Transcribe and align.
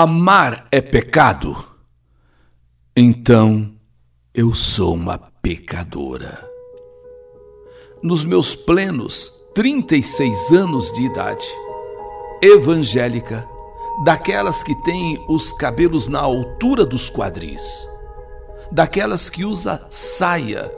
amar 0.00 0.68
é 0.70 0.80
pecado, 0.80 1.56
então 2.96 3.74
eu 4.32 4.54
sou 4.54 4.94
uma 4.94 5.18
pecadora. 5.42 6.48
Nos 8.00 8.24
meus 8.24 8.54
plenos 8.54 9.42
36 9.56 10.52
anos 10.52 10.92
de 10.92 11.02
idade, 11.02 11.44
evangélica, 12.40 13.44
daquelas 14.04 14.62
que 14.62 14.72
têm 14.84 15.18
os 15.28 15.52
cabelos 15.52 16.06
na 16.06 16.20
altura 16.20 16.86
dos 16.86 17.10
quadris, 17.10 17.88
daquelas 18.70 19.28
que 19.28 19.44
usa 19.44 19.84
saia 19.90 20.72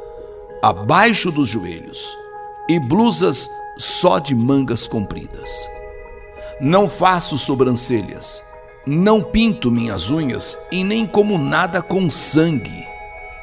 abaixo 0.63 1.31
dos 1.31 1.47
joelhos 1.47 2.17
e 2.71 2.81
blusas 2.81 3.51
só 3.77 4.19
de 4.19 4.35
mangas 4.35 4.89
compridas. 4.89 5.51
Não 6.59 6.89
faço 6.89 7.37
sobrancelhas, 7.37 8.43
não 8.91 9.23
pinto 9.23 9.71
minhas 9.71 10.11
unhas 10.11 10.59
e 10.73 10.83
nem 10.83 11.07
como 11.07 11.39
nada 11.39 11.81
com 11.81 12.11
sangue. 12.11 12.85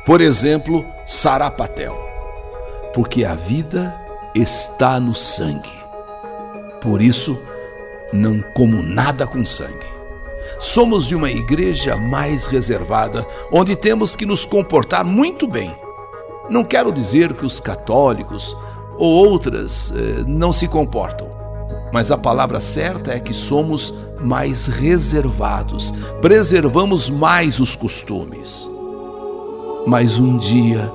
Por 0.06 0.20
exemplo, 0.20 0.86
sarapatel, 1.06 1.98
porque 2.94 3.24
a 3.24 3.34
vida 3.34 3.98
está 4.36 5.00
no 5.00 5.16
sangue. 5.16 5.72
Por 6.82 7.02
isso, 7.02 7.42
não 8.12 8.42
como 8.54 8.84
nada 8.84 9.26
com 9.26 9.46
sangue. 9.46 9.88
Somos 10.60 11.08
de 11.08 11.16
uma 11.16 11.32
igreja 11.32 11.96
mais 11.96 12.48
reservada, 12.48 13.26
onde 13.50 13.74
temos 13.74 14.18
que 14.18 14.26
nos 14.26 14.46
comportar 14.46 15.06
muito 15.06 15.48
bem. 15.48 15.74
Não 16.50 16.64
quero 16.66 16.92
dizer 16.92 17.34
que 17.34 17.46
os 17.46 17.62
católicos 17.62 18.54
ou 18.98 19.30
outras 19.30 19.94
eh, 19.96 20.24
não 20.28 20.52
se 20.52 20.68
comportam, 20.68 21.30
mas 21.92 22.12
a 22.12 22.18
palavra 22.18 22.60
certa 22.60 23.12
é 23.12 23.20
que 23.20 23.34
somos 23.34 23.94
mais 24.22 24.66
reservados, 24.66 25.94
preservamos 26.22 27.10
mais 27.10 27.60
os 27.60 27.76
costumes. 27.76 28.70
Mas 29.86 30.20
um 30.20 30.38
dia 30.38 30.92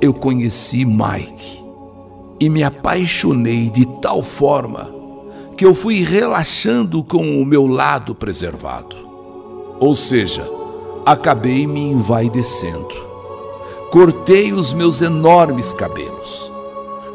eu 0.00 0.12
conheci 0.12 0.84
Mike 0.84 1.64
e 2.40 2.48
me 2.48 2.62
apaixonei 2.62 3.70
de 3.70 3.86
tal 4.00 4.22
forma 4.22 4.92
que 5.56 5.64
eu 5.64 5.74
fui 5.74 6.02
relaxando 6.02 7.04
com 7.04 7.40
o 7.40 7.44
meu 7.44 7.66
lado 7.66 8.14
preservado. 8.14 8.96
Ou 9.78 9.94
seja, 9.94 10.42
acabei 11.04 11.66
me 11.66 11.80
envaidecendo. 11.80 13.10
Cortei 13.90 14.52
os 14.52 14.72
meus 14.72 15.02
enormes 15.02 15.72
cabelos. 15.74 16.49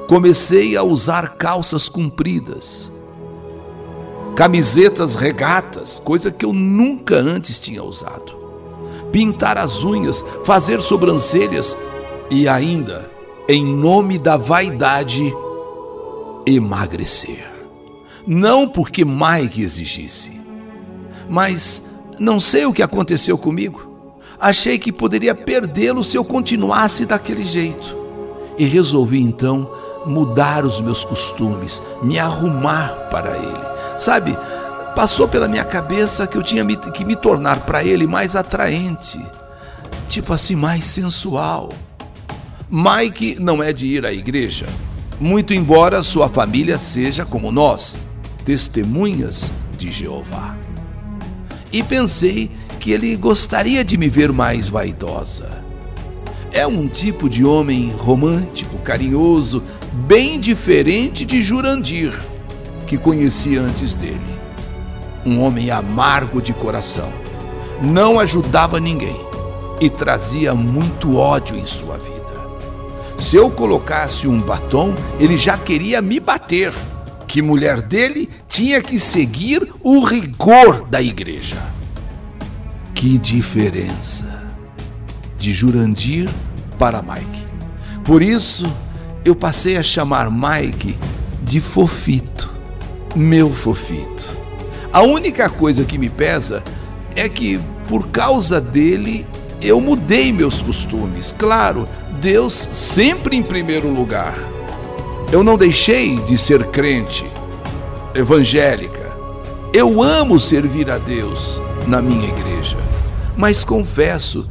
Comecei 0.08 0.76
a 0.78 0.84
usar 0.84 1.36
calças 1.36 1.90
compridas, 1.90 2.92
camisetas 4.36 5.16
regatas, 5.16 6.00
coisa 6.00 6.32
que 6.32 6.46
eu 6.46 6.54
nunca 6.54 7.16
antes 7.16 7.60
tinha 7.60 7.84
usado. 7.84 8.34
Pintar 9.12 9.58
as 9.58 9.84
unhas, 9.84 10.24
fazer 10.44 10.82
sobrancelhas 10.82 11.76
e 12.30 12.48
ainda, 12.48 13.10
em 13.48 13.66
nome 13.66 14.18
da 14.18 14.38
vaidade, 14.38 15.34
emagrecer 16.46 17.56
não 18.28 18.68
porque 18.68 19.06
Mike 19.06 19.62
exigisse. 19.62 20.42
Mas 21.30 21.92
não 22.20 22.40
sei 22.40 22.66
o 22.66 22.74
que 22.74 22.82
aconteceu 22.82 23.38
comigo. 23.38 23.88
Achei 24.40 24.78
que 24.78 24.92
poderia 24.92 25.36
perdê-lo 25.36 26.04
se 26.04 26.18
eu 26.18 26.26
continuasse 26.26 27.06
daquele 27.06 27.46
jeito. 27.46 27.98
E 28.58 28.66
resolvi 28.66 29.20
então 29.20 29.70
mudar 30.06 30.66
os 30.66 30.80
meus 30.82 31.04
costumes, 31.04 31.82
me 32.02 32.20
arrumar 32.20 32.90
para 33.10 33.38
ele. 33.38 33.66
Sabe, 33.98 34.38
passou 34.96 35.28
pela 35.28 35.48
minha 35.48 35.64
cabeça 35.64 36.28
que 36.28 36.38
eu 36.38 36.44
tinha 36.44 36.66
que 36.66 37.04
me 37.06 37.16
tornar 37.16 37.62
para 37.62 37.84
ele 37.84 38.08
mais 38.08 38.36
atraente, 38.36 39.20
tipo 40.08 40.34
assim, 40.34 40.56
mais 40.56 40.86
sensual. 40.86 41.70
Mike 42.70 43.38
não 43.40 43.62
é 43.62 43.72
de 43.72 43.86
ir 43.86 44.06
à 44.06 44.12
igreja, 44.12 44.66
muito 45.20 45.54
embora 45.54 46.02
sua 46.02 46.28
família 46.28 46.78
seja 46.78 47.26
como 47.26 47.52
nós 47.52 47.98
testemunhas 48.46 49.52
de 49.78 49.92
Jeová. 49.92 50.56
E 51.72 51.84
pensei 51.84 52.50
que 52.80 52.92
ele 52.92 53.16
gostaria 53.16 53.84
de 53.84 53.98
me 53.98 54.08
ver 54.08 54.32
mais 54.32 54.68
vaidosa. 54.68 55.64
É 56.52 56.66
um 56.66 56.88
tipo 56.88 57.28
de 57.28 57.44
homem 57.44 57.92
romântico, 57.92 58.78
carinhoso, 58.78 59.62
bem 59.96 60.40
diferente 60.40 61.24
de 61.26 61.42
Jurandir, 61.42 62.14
que 62.86 62.98
conheci 62.98 63.58
antes 63.58 63.96
dele. 63.96 64.20
Um 65.26 65.42
homem 65.42 65.72
amargo 65.72 66.42
de 66.42 66.54
coração, 66.54 67.12
não 67.82 68.20
ajudava 68.20 68.80
ninguém 68.80 69.20
e 69.80 69.90
trazia 69.90 70.54
muito 70.54 71.16
ódio 71.16 71.58
em 71.58 71.66
sua 71.66 71.98
vida. 71.98 72.16
Se 73.18 73.38
eu 73.38 73.50
colocasse 73.50 74.28
um 74.28 74.40
batom, 74.40 74.94
ele 75.20 75.38
já 75.38 75.58
queria 75.58 76.02
me 76.02 76.20
bater 76.20 76.74
que 77.26 77.42
mulher 77.42 77.82
dele 77.82 78.30
tinha 78.48 78.82
que 78.82 79.00
seguir 79.00 79.74
o 79.82 80.04
rigor 80.04 80.88
da 80.88 81.02
igreja. 81.02 81.58
Que 82.94 83.18
diferença 83.18 84.44
de 85.38 85.52
Jurandir 85.52 86.30
para 86.78 87.02
Mike. 87.02 87.46
Por 88.04 88.22
isso, 88.22 88.72
eu 89.26 89.36
passei 89.36 89.76
a 89.76 89.84
chamar 89.84 90.32
Mike 90.32 90.96
de 91.42 91.60
fofito, 91.60 92.50
meu 93.14 93.52
fofito. 93.52 94.32
A 94.94 95.02
única 95.02 95.50
coisa 95.50 95.84
que 95.84 95.98
me 95.98 96.10
pesa 96.10 96.64
é 97.16 97.28
que, 97.28 97.60
por 97.88 98.08
causa 98.08 98.62
dele, 98.62 99.28
eu 99.62 99.82
mudei 99.82 100.32
meus 100.32 100.62
costumes. 100.62 101.36
Claro, 101.38 101.90
Deus 102.22 102.54
sempre 102.72 103.36
em 103.36 103.44
primeiro 103.44 103.90
lugar 103.90 104.56
eu 105.32 105.44
não 105.44 105.58
deixei 105.58 106.18
de 106.22 106.38
ser 106.38 106.66
crente, 106.68 107.26
evangélica. 108.14 109.14
Eu 109.74 110.02
amo 110.02 110.40
servir 110.40 110.90
a 110.90 110.98
Deus 110.98 111.60
na 111.88 112.02
minha 112.02 112.28
igreja, 112.30 112.78
mas 113.36 113.64
confesso 113.64 114.50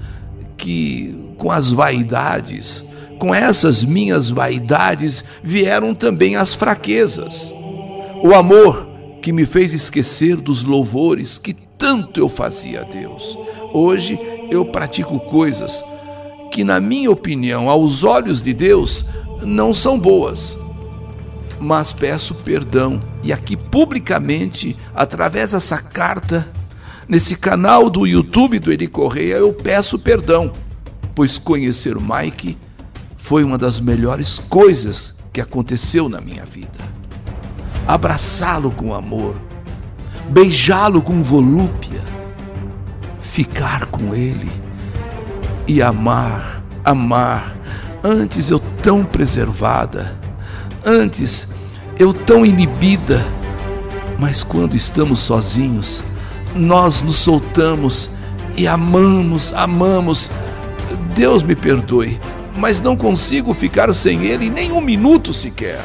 que 0.57 1.35
com 1.39 1.51
as 1.51 1.71
vaidades, 1.71 2.85
com 3.19 3.35
essas 3.35 3.85
minhas 3.85 4.31
vaidades, 4.31 5.25
vieram 5.43 5.95
também 5.95 6.37
as 6.37 6.55
fraquezas. 6.55 7.53
O 8.23 8.35
amor 8.35 8.87
que 9.23 9.33
me 9.33 9.47
fez 9.47 9.73
esquecer 9.73 10.37
dos 10.37 10.65
louvores 10.65 11.39
que 11.39 11.55
tanto 11.79 12.21
eu 12.21 12.29
fazia 12.29 12.81
a 12.81 12.85
Deus. 12.85 13.39
Hoje 13.73 14.19
eu 14.51 14.65
pratico 14.65 15.19
coisas 15.21 15.83
que, 16.51 16.63
na 16.63 16.81
minha 16.81 17.11
opinião, 17.11 17.69
aos 17.69 18.03
olhos 18.03 18.41
de 18.41 18.55
Deus, 18.55 19.05
não 19.43 19.75
são 19.75 19.99
boas 19.99 20.57
mas 21.65 21.93
peço 21.93 22.35
perdão. 22.35 23.01
E 23.23 23.33
aqui 23.33 23.57
publicamente, 23.57 24.77
através 24.95 25.53
dessa 25.53 25.79
carta, 25.79 26.47
nesse 27.09 27.37
canal 27.37 27.89
do 27.89 28.07
YouTube 28.07 28.59
do 28.59 28.73
Eri 28.73 28.87
Correia, 28.87 29.35
eu 29.35 29.53
peço 29.53 29.99
perdão, 29.99 30.53
pois 31.15 31.39
conhecer 31.39 31.97
o 31.97 32.03
Mike 32.03 32.57
foi 33.25 33.43
uma 33.43 33.57
das 33.57 33.81
melhores 33.81 34.39
coisas 34.39 35.17
que 35.33 35.41
aconteceu 35.41 36.11
na 36.11 36.21
minha 36.21 36.45
vida. 36.45 36.79
Abraçá-lo 37.87 38.71
com 38.71 38.93
amor, 38.93 39.35
beijá-lo 40.29 41.01
com 41.01 41.23
volúpia, 41.23 42.03
ficar 43.23 43.87
com 43.87 44.15
ele 44.15 44.53
e 45.67 45.81
amar, 45.81 46.63
amar. 46.85 47.57
Antes 48.05 48.51
eu 48.51 48.61
tão 48.61 49.03
preservada, 49.03 50.15
antes 50.85 51.55
eu 51.99 52.13
tão 52.13 52.45
inibida, 52.45 53.25
mas 54.19 54.45
quando 54.45 54.77
estamos 54.77 55.21
sozinhos, 55.21 56.05
nós 56.55 57.01
nos 57.01 57.17
soltamos 57.17 58.11
e 58.55 58.69
amamos, 58.69 59.51
amamos. 59.55 60.29
Deus 61.15 61.43
me 61.43 61.57
perdoe, 61.57 62.21
mas 62.57 62.81
não 62.81 62.97
consigo 62.97 63.53
ficar 63.53 63.93
sem 63.95 64.25
Ele 64.25 64.51
nem 64.51 64.73
um 64.73 64.81
minuto 64.81 65.33
sequer. 65.33 65.81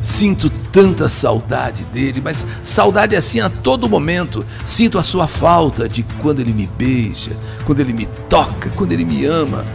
Sinto 0.00 0.48
tanta 0.70 1.08
saudade 1.08 1.84
dele, 1.86 2.20
mas 2.22 2.46
saudade 2.62 3.16
assim 3.16 3.40
a 3.40 3.50
todo 3.50 3.88
momento. 3.88 4.46
Sinto 4.64 4.98
a 4.98 5.02
sua 5.02 5.26
falta 5.26 5.88
de 5.88 6.02
quando 6.22 6.40
ele 6.40 6.52
me 6.52 6.66
beija, 6.66 7.36
quando 7.64 7.80
ele 7.80 7.92
me 7.92 8.06
toca, 8.28 8.70
quando 8.70 8.92
ele 8.92 9.04
me 9.04 9.24
ama. 9.24 9.66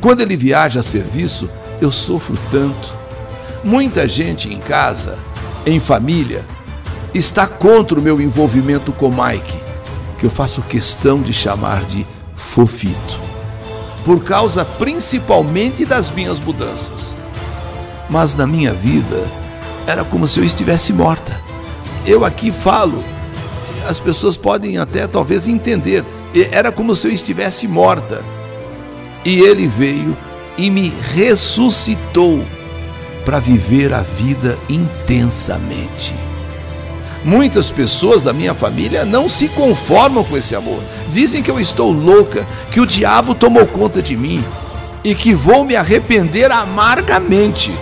Quando 0.00 0.20
ele 0.20 0.36
viaja 0.36 0.80
a 0.80 0.82
serviço, 0.82 1.50
eu 1.80 1.90
sofro 1.90 2.38
tanto. 2.50 2.96
Muita 3.62 4.08
gente 4.08 4.48
em 4.48 4.58
casa, 4.58 5.18
em 5.66 5.78
família, 5.78 6.44
está 7.12 7.46
contra 7.46 7.98
o 7.98 8.02
meu 8.02 8.20
envolvimento 8.20 8.92
com 8.92 9.10
Mike, 9.10 9.58
que 10.18 10.26
eu 10.26 10.30
faço 10.30 10.62
questão 10.62 11.20
de 11.20 11.32
chamar 11.32 11.84
de 11.84 12.06
fofito, 12.34 13.20
por 14.04 14.22
causa 14.24 14.64
principalmente 14.64 15.84
das 15.84 16.10
minhas 16.10 16.40
mudanças. 16.40 17.14
Mas 18.08 18.34
na 18.34 18.46
minha 18.46 18.72
vida 18.72 19.26
era 19.86 20.04
como 20.04 20.26
se 20.26 20.38
eu 20.38 20.44
estivesse 20.44 20.92
morta. 20.92 21.40
Eu 22.06 22.24
aqui 22.24 22.50
falo, 22.50 23.02
as 23.88 23.98
pessoas 23.98 24.36
podem 24.36 24.78
até 24.78 25.06
talvez 25.06 25.46
entender. 25.48 26.04
Era 26.50 26.70
como 26.72 26.94
se 26.94 27.06
eu 27.08 27.12
estivesse 27.12 27.66
morta. 27.68 28.24
E 29.24 29.40
ele 29.40 29.66
veio 29.66 30.16
e 30.56 30.70
me 30.70 30.92
ressuscitou 31.14 32.44
para 33.24 33.38
viver 33.38 33.92
a 33.92 34.02
vida 34.02 34.58
intensamente. 34.68 36.29
Muitas 37.24 37.70
pessoas 37.70 38.22
da 38.22 38.32
minha 38.32 38.54
família 38.54 39.04
não 39.04 39.28
se 39.28 39.48
conformam 39.48 40.24
com 40.24 40.36
esse 40.36 40.54
amor. 40.54 40.82
Dizem 41.10 41.42
que 41.42 41.50
eu 41.50 41.60
estou 41.60 41.92
louca, 41.92 42.46
que 42.70 42.80
o 42.80 42.86
diabo 42.86 43.34
tomou 43.34 43.66
conta 43.66 44.00
de 44.00 44.16
mim 44.16 44.42
e 45.04 45.14
que 45.14 45.34
vou 45.34 45.64
me 45.64 45.76
arrepender 45.76 46.50
amargamente, 46.50 47.74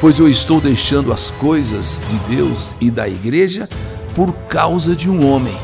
pois 0.00 0.18
eu 0.18 0.28
estou 0.28 0.60
deixando 0.60 1.12
as 1.12 1.30
coisas 1.32 2.00
de 2.08 2.36
Deus 2.36 2.74
e 2.80 2.90
da 2.90 3.08
igreja 3.08 3.68
por 4.14 4.32
causa 4.48 4.94
de 4.94 5.10
um 5.10 5.28
homem. 5.28 5.56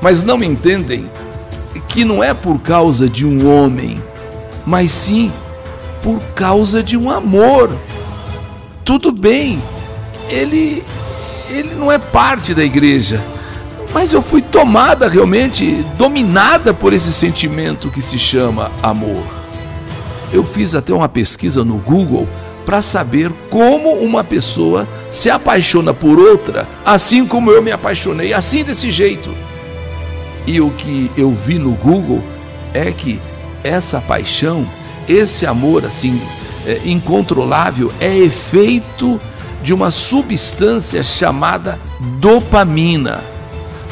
Mas 0.00 0.22
não 0.22 0.42
entendem 0.42 1.10
que 1.94 2.04
não 2.04 2.22
é 2.22 2.34
por 2.34 2.60
causa 2.60 3.08
de 3.08 3.24
um 3.24 3.48
homem, 3.48 4.02
mas 4.66 4.90
sim 4.90 5.32
por 6.02 6.20
causa 6.34 6.82
de 6.82 6.96
um 6.96 7.08
amor. 7.08 7.70
Tudo 8.84 9.12
bem, 9.12 9.62
ele 10.28 10.82
ele 11.48 11.74
não 11.74 11.90
é 11.90 11.98
parte 11.98 12.54
da 12.54 12.64
igreja, 12.64 13.24
mas 13.92 14.12
eu 14.12 14.20
fui 14.20 14.42
tomada 14.42 15.08
realmente, 15.08 15.84
dominada 15.96 16.74
por 16.74 16.92
esse 16.92 17.12
sentimento 17.12 17.90
que 17.90 18.02
se 18.02 18.18
chama 18.18 18.70
amor. 18.82 19.24
Eu 20.32 20.42
fiz 20.42 20.74
até 20.74 20.92
uma 20.92 21.08
pesquisa 21.08 21.64
no 21.64 21.76
Google 21.76 22.28
para 22.66 22.82
saber 22.82 23.30
como 23.50 23.92
uma 23.92 24.24
pessoa 24.24 24.88
se 25.08 25.30
apaixona 25.30 25.94
por 25.94 26.18
outra, 26.18 26.66
assim 26.84 27.24
como 27.26 27.50
eu 27.50 27.62
me 27.62 27.70
apaixonei, 27.70 28.32
assim 28.32 28.64
desse 28.64 28.90
jeito. 28.90 29.30
E 30.46 30.60
o 30.60 30.70
que 30.70 31.10
eu 31.16 31.30
vi 31.30 31.58
no 31.58 31.72
Google 31.72 32.22
é 32.72 32.90
que 32.90 33.20
essa 33.62 34.00
paixão, 34.00 34.68
esse 35.08 35.46
amor 35.46 35.84
assim 35.84 36.20
é, 36.66 36.80
incontrolável, 36.84 37.92
é 38.00 38.16
efeito 38.16 39.20
de 39.64 39.72
uma 39.72 39.90
substância 39.90 41.02
chamada 41.02 41.80
dopamina, 42.20 43.24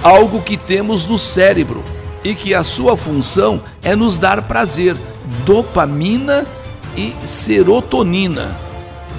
algo 0.02 0.42
que 0.42 0.54
temos 0.54 1.06
no 1.06 1.18
cérebro 1.18 1.82
e 2.22 2.34
que 2.34 2.52
a 2.52 2.62
sua 2.62 2.94
função 2.94 3.62
é 3.82 3.96
nos 3.96 4.18
dar 4.18 4.42
prazer. 4.42 4.94
Dopamina 5.46 6.46
e 6.94 7.14
serotonina. 7.24 8.54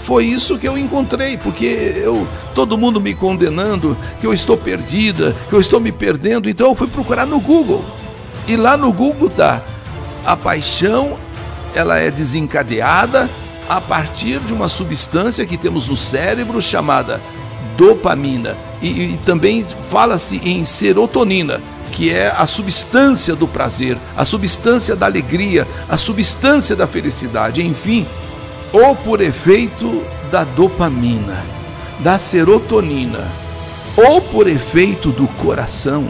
Foi 0.04 0.26
isso 0.26 0.60
que 0.60 0.68
eu 0.68 0.78
encontrei, 0.78 1.38
porque 1.38 1.96
eu 1.98 2.28
todo 2.54 2.78
mundo 2.78 3.02
me 3.02 3.16
condenando, 3.16 3.98
que 4.20 4.28
eu 4.28 4.32
estou 4.32 4.56
perdida, 4.56 5.36
que 5.50 5.56
eu 5.56 5.60
estou 5.60 5.80
me 5.80 5.92
perdendo, 5.92 6.48
então 6.48 6.68
eu 6.68 6.76
fui 6.76 6.88
procurar 6.88 7.26
no 7.26 7.40
Google. 7.40 7.84
E 8.48 8.56
lá 8.56 8.78
no 8.78 8.94
Google 8.94 9.30
tá 9.30 9.60
a 10.24 10.38
paixão, 10.38 11.16
ela 11.74 11.98
é 11.98 12.12
desencadeada 12.12 13.28
a 13.70 13.80
partir 13.80 14.40
de 14.40 14.54
uma 14.54 14.68
substância 14.68 15.46
que 15.46 15.58
temos 15.58 15.88
no 15.88 15.98
cérebro 15.98 16.62
chamada 16.62 17.22
dopamina. 17.78 18.58
E, 18.82 19.14
e 19.14 19.18
também 19.18 19.66
fala-se 19.90 20.38
em 20.38 20.66
serotonina, 20.66 21.62
que 21.92 22.10
é 22.10 22.34
a 22.36 22.46
substância 22.46 23.36
do 23.36 23.48
prazer, 23.48 23.98
a 24.16 24.26
substância 24.26 24.96
da 24.96 25.06
alegria, 25.06 25.68
a 25.88 25.98
substância 25.98 26.76
da 26.76 26.88
felicidade, 26.88 27.66
enfim, 27.66 28.06
ou 28.72 28.96
por 28.96 29.22
efeito 29.22 30.04
da 30.32 30.44
dopamina, 30.44 31.38
da 32.00 32.18
serotonina, 32.18 33.28
ou 33.96 34.20
por 34.20 34.48
efeito 34.48 35.12
do 35.12 35.28
coração. 35.28 36.08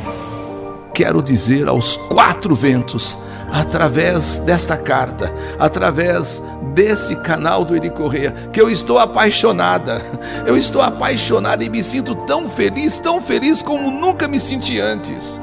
Quero 0.94 1.22
dizer 1.22 1.68
aos 1.68 1.98
quatro 1.98 2.56
ventos 2.56 3.18
através 3.54 4.40
desta 4.40 4.76
carta, 4.76 5.32
através 5.60 6.42
desse 6.74 7.16
canal 7.18 7.64
do 7.64 7.76
Eri 7.76 7.92
Correia, 7.92 8.32
que 8.52 8.60
eu 8.60 8.68
estou 8.68 8.98
apaixonada. 8.98 10.02
Eu 10.46 10.58
estou 10.58 10.82
apaixonada 10.82 11.64
e 11.64 11.70
me 11.70 11.84
sinto 11.84 12.16
tão 12.16 12.50
feliz, 12.50 12.98
tão 12.98 13.22
feliz 13.22 13.62
como 13.62 13.92
nunca 13.92 14.28
me 14.28 14.40
senti 14.40 14.80
antes. 14.80 15.40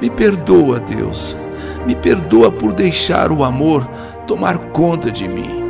Me 0.00 0.08
perdoa, 0.08 0.80
Deus. 0.80 1.36
Me 1.86 1.94
perdoa 1.94 2.50
por 2.50 2.72
deixar 2.72 3.30
o 3.30 3.44
amor 3.44 3.86
tomar 4.26 4.58
conta 4.70 5.10
de 5.10 5.28
mim, 5.28 5.62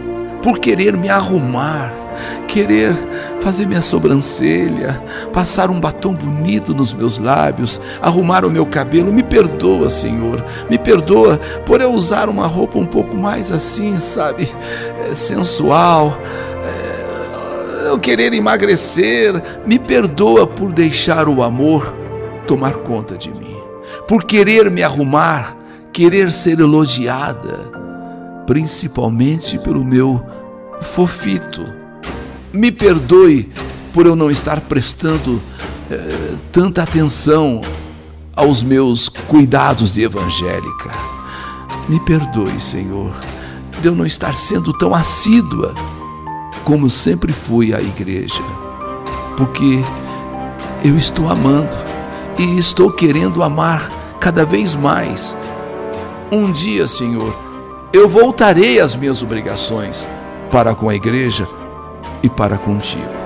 por 0.42 0.58
querer 0.58 0.96
me 0.96 1.08
arrumar 1.08 1.92
querer 2.46 2.94
fazer 3.40 3.66
minha 3.66 3.82
sobrancelha, 3.82 5.02
passar 5.32 5.70
um 5.70 5.80
batom 5.80 6.14
bonito 6.14 6.74
nos 6.74 6.92
meus 6.92 7.18
lábios, 7.18 7.80
arrumar 8.02 8.44
o 8.44 8.50
meu 8.50 8.66
cabelo. 8.66 9.12
Me 9.12 9.22
perdoa, 9.22 9.88
Senhor, 9.90 10.44
me 10.68 10.78
perdoa 10.78 11.38
por 11.64 11.80
eu 11.80 11.92
usar 11.92 12.28
uma 12.28 12.46
roupa 12.46 12.78
um 12.78 12.86
pouco 12.86 13.16
mais 13.16 13.52
assim, 13.52 13.98
sabe, 13.98 14.50
é, 15.08 15.14
sensual. 15.14 16.18
É, 16.64 17.88
eu 17.88 17.98
querer 17.98 18.32
emagrecer, 18.34 19.42
me 19.66 19.78
perdoa 19.78 20.46
por 20.46 20.72
deixar 20.72 21.28
o 21.28 21.42
amor 21.42 21.94
tomar 22.46 22.74
conta 22.78 23.16
de 23.16 23.30
mim, 23.30 23.56
por 24.06 24.24
querer 24.24 24.70
me 24.70 24.82
arrumar, 24.82 25.56
querer 25.92 26.32
ser 26.32 26.60
elogiada, 26.60 27.70
principalmente 28.46 29.58
pelo 29.58 29.84
meu 29.84 30.22
fofito 30.80 31.77
me 32.52 32.72
perdoe 32.72 33.50
por 33.92 34.06
eu 34.06 34.16
não 34.16 34.30
estar 34.30 34.60
prestando 34.62 35.40
eh, 35.90 36.34
tanta 36.52 36.82
atenção 36.82 37.60
aos 38.34 38.62
meus 38.62 39.08
cuidados 39.08 39.92
de 39.92 40.02
evangélica. 40.02 40.90
Me 41.88 41.98
perdoe, 42.00 42.60
Senhor, 42.60 43.12
de 43.80 43.88
eu 43.88 43.94
não 43.94 44.06
estar 44.06 44.34
sendo 44.34 44.72
tão 44.72 44.94
assídua 44.94 45.74
como 46.64 46.90
sempre 46.90 47.32
fui 47.32 47.74
à 47.74 47.80
igreja, 47.80 48.42
porque 49.36 49.82
eu 50.84 50.98
estou 50.98 51.28
amando 51.28 51.76
e 52.38 52.58
estou 52.58 52.92
querendo 52.92 53.42
amar 53.42 53.90
cada 54.20 54.44
vez 54.44 54.74
mais. 54.74 55.34
Um 56.30 56.52
dia, 56.52 56.86
Senhor, 56.86 57.34
eu 57.92 58.08
voltarei 58.08 58.80
às 58.80 58.94
minhas 58.94 59.22
obrigações 59.22 60.06
para 60.50 60.74
com 60.74 60.88
a 60.90 60.94
igreja 60.94 61.48
e 62.22 62.28
para 62.28 62.56
contigo. 62.58 63.18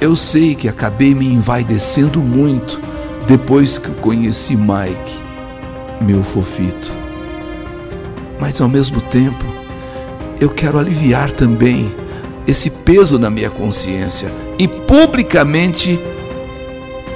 Eu 0.00 0.16
sei 0.16 0.54
que 0.54 0.68
acabei 0.68 1.14
me 1.14 1.26
envaidecendo 1.26 2.20
muito 2.20 2.80
depois 3.26 3.78
que 3.78 3.90
conheci 3.92 4.56
Mike, 4.56 5.18
meu 6.00 6.22
fofito. 6.22 6.92
Mas 8.38 8.60
ao 8.60 8.68
mesmo 8.68 9.00
tempo, 9.00 9.44
eu 10.40 10.50
quero 10.50 10.78
aliviar 10.78 11.30
também 11.30 11.94
esse 12.46 12.70
peso 12.70 13.18
na 13.18 13.30
minha 13.30 13.48
consciência 13.48 14.28
e 14.58 14.68
publicamente 14.68 15.98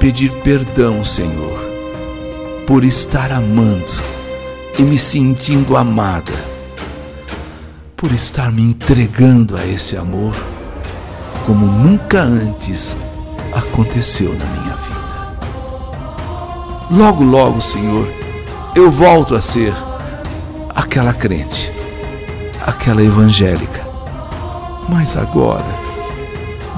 pedir 0.01 0.31
perdão, 0.43 1.05
Senhor, 1.05 1.59
por 2.67 2.85
estar 2.85 3.33
amando 3.33 3.93
e 4.79 4.83
me 4.83 4.97
sentindo 4.97 5.77
amada 5.77 6.58
por 7.99 8.13
estar 8.13 8.53
me 8.53 8.63
entregando 8.63 9.57
a 9.57 9.67
esse 9.67 9.97
amor 9.97 10.33
como 11.45 11.67
nunca 11.67 12.23
antes 12.23 12.97
aconteceu 13.53 14.31
na 14.39 14.45
minha 14.45 14.77
vida. 14.77 15.39
Logo, 16.93 17.25
logo, 17.25 17.61
Senhor, 17.61 18.09
eu 18.77 18.89
volto 18.89 19.35
a 19.35 19.41
ser 19.41 19.75
aquela 20.77 21.13
crente, 21.13 21.73
aquela 22.65 23.03
evangélica. 23.03 23.85
Mas 24.89 25.17
agora, 25.17 25.67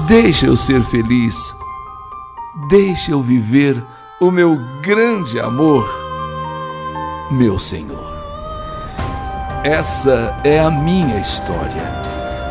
deixa 0.07 0.47
eu 0.47 0.55
ser 0.55 0.83
feliz, 0.85 1.35
deixa 2.67 3.11
eu 3.11 3.21
viver 3.21 3.85
o 4.19 4.31
meu 4.31 4.57
grande 4.81 5.39
amor, 5.39 5.87
meu 7.29 7.59
Senhor. 7.59 8.10
Essa 9.63 10.35
é 10.43 10.59
a 10.59 10.71
minha 10.71 11.19
história, 11.19 12.01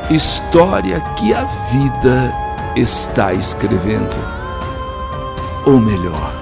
história 0.09 1.01
que 1.17 1.35
a 1.35 1.43
vida 1.69 2.33
está 2.77 3.35
escrevendo. 3.35 4.17
Ou 5.67 5.81
melhor, 5.81 6.33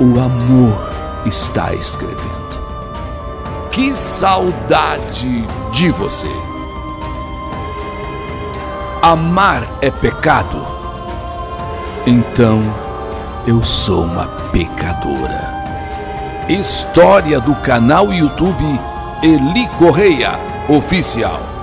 o 0.00 0.18
amor 0.18 0.90
está 1.26 1.74
escrevendo. 1.74 2.64
Que 3.70 3.94
saudade 3.94 5.46
de 5.70 5.90
você! 5.90 6.32
Amar 9.02 9.64
é 9.82 9.90
pecado? 9.90 10.66
Então 12.06 12.62
eu 13.46 13.62
sou 13.62 14.06
uma 14.06 14.28
pecadora. 14.50 15.52
História 16.48 17.38
do 17.38 17.54
canal 17.56 18.10
YouTube 18.14 18.93
Eli 19.24 19.66
Correia 19.78 20.38
Oficial. 20.68 21.53